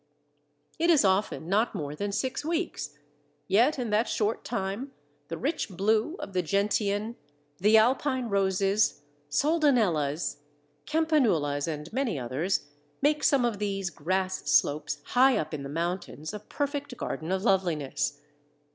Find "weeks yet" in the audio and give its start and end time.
2.43-3.77